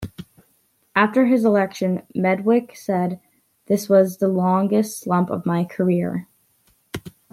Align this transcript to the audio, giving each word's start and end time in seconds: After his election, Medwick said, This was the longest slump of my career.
After 0.95 1.27
his 1.27 1.45
election, 1.45 2.01
Medwick 2.15 2.75
said, 2.75 3.19
This 3.67 3.87
was 3.87 4.17
the 4.17 4.29
longest 4.29 4.99
slump 4.99 5.29
of 5.29 5.45
my 5.45 5.63
career. 5.63 6.27